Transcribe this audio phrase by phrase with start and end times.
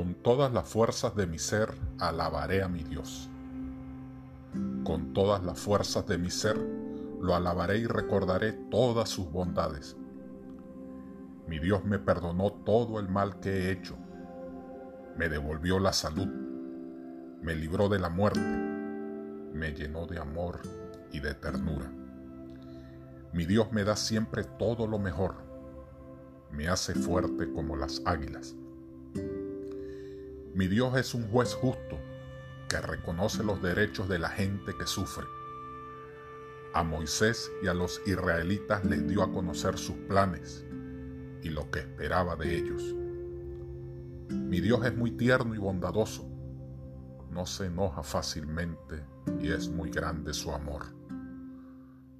[0.00, 3.28] Con todas las fuerzas de mi ser alabaré a mi Dios.
[4.82, 6.56] Con todas las fuerzas de mi ser
[7.20, 9.98] lo alabaré y recordaré todas sus bondades.
[11.46, 13.94] Mi Dios me perdonó todo el mal que he hecho,
[15.18, 16.28] me devolvió la salud,
[17.42, 20.60] me libró de la muerte, me llenó de amor
[21.12, 21.92] y de ternura.
[23.34, 25.34] Mi Dios me da siempre todo lo mejor,
[26.50, 28.56] me hace fuerte como las águilas.
[30.52, 31.96] Mi Dios es un juez justo
[32.68, 35.24] que reconoce los derechos de la gente que sufre.
[36.74, 40.64] A Moisés y a los israelitas les dio a conocer sus planes
[41.42, 42.82] y lo que esperaba de ellos.
[44.28, 46.28] Mi Dios es muy tierno y bondadoso,
[47.30, 49.04] no se enoja fácilmente
[49.40, 50.82] y es muy grande su amor.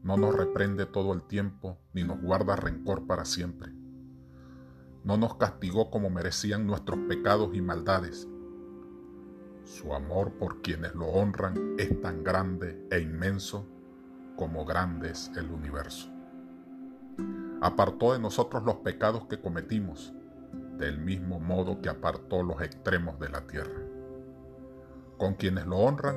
[0.05, 3.80] No nos reprende todo el tiempo ni nos guarda rencor para siempre
[5.05, 8.29] no nos castigó como merecían nuestros pecados y maldades.
[9.65, 13.67] Su amor por quienes lo honran es tan grande e inmenso
[14.37, 16.11] como grande es el universo.
[17.63, 20.15] Apartó de nosotros los pecados que cometimos,
[20.79, 23.81] del mismo modo que apartó los extremos de la tierra.
[25.19, 26.17] Con quienes lo honran,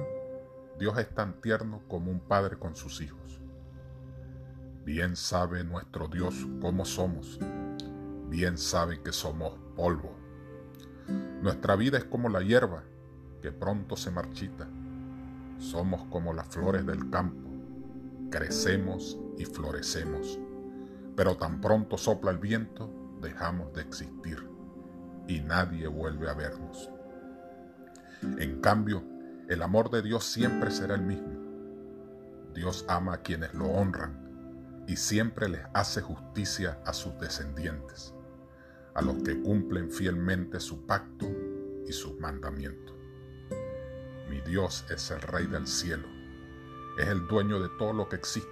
[0.80, 3.42] Dios es tan tierno como un padre con sus hijos.
[4.86, 7.40] Bien sabe nuestro Dios cómo somos
[8.34, 10.18] bien sabe que somos polvo.
[11.44, 12.84] Nuestra vida es como la hierba,
[13.44, 14.68] que pronto se marchita.
[15.60, 17.48] Somos como las flores del campo,
[18.32, 20.40] crecemos y florecemos,
[21.16, 24.50] pero tan pronto sopla el viento, dejamos de existir
[25.28, 26.90] y nadie vuelve a vernos.
[28.40, 29.04] En cambio,
[29.48, 31.38] el amor de Dios siempre será el mismo.
[32.56, 38.16] Dios ama a quienes lo honran y siempre les hace justicia a sus descendientes
[38.96, 41.28] a los que cumplen fielmente su pacto
[41.88, 42.96] y sus mandamientos.
[44.30, 46.08] Mi Dios es el Rey del cielo,
[46.98, 48.50] es el dueño de todo lo que existe.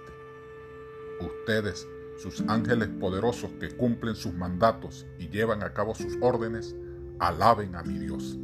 [1.20, 1.86] Ustedes,
[2.18, 6.74] sus ángeles poderosos que cumplen sus mandatos y llevan a cabo sus órdenes,
[7.18, 8.36] alaben a mi Dios.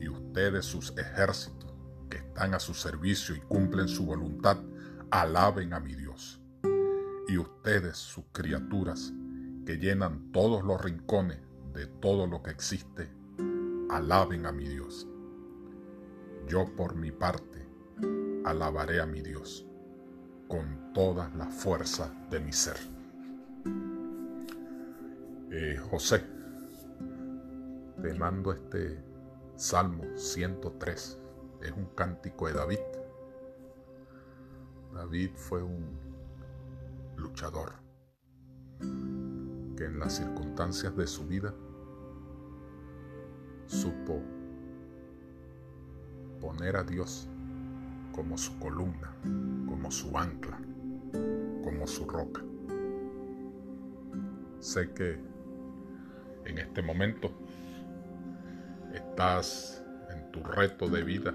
[0.00, 1.72] Y ustedes, sus ejércitos,
[2.10, 4.58] que están a su servicio y cumplen su voluntad,
[5.10, 6.40] alaben a mi Dios.
[7.28, 9.12] Y ustedes, sus criaturas,
[9.64, 11.38] que llenan todos los rincones
[11.72, 13.08] de todo lo que existe,
[13.90, 15.08] alaben a mi Dios.
[16.46, 17.66] Yo por mi parte
[18.44, 19.66] alabaré a mi Dios
[20.48, 22.76] con todas las fuerzas de mi ser.
[25.50, 26.22] Eh, José,
[28.02, 29.02] te mando este
[29.56, 31.18] Salmo 103.
[31.62, 32.78] Es un cántico de David.
[34.92, 35.98] David fue un
[37.16, 37.83] luchador
[39.76, 41.52] que en las circunstancias de su vida
[43.66, 44.22] supo
[46.40, 47.28] poner a Dios
[48.12, 49.12] como su columna,
[49.66, 50.58] como su ancla,
[51.64, 52.42] como su roca.
[54.60, 55.18] Sé que
[56.44, 57.30] en este momento
[58.92, 61.34] estás en tu reto de vida,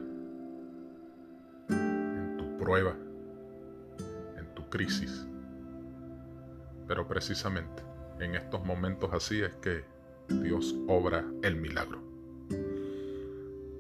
[1.70, 2.96] en tu prueba,
[4.38, 5.28] en tu crisis,
[6.88, 7.89] pero precisamente
[8.20, 9.84] en estos momentos así es que
[10.28, 12.02] Dios obra el milagro.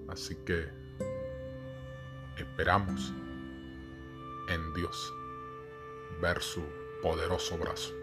[0.07, 0.65] Así que
[2.37, 3.13] esperamos
[4.49, 5.13] en Dios
[6.21, 6.63] ver su
[7.01, 7.93] poderoso brazo.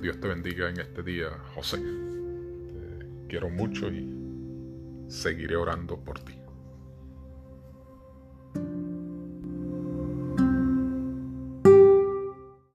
[0.00, 1.78] Dios te bendiga en este día, José.
[1.78, 4.08] Te quiero mucho y
[5.08, 6.41] seguiré orando por ti.